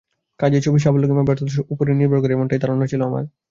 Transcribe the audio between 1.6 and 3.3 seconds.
ওপরই নির্ভর করবে—এমনটাই ধারণা ছিল আমার।